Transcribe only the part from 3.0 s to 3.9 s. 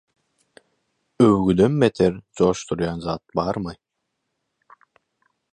zat barmy?!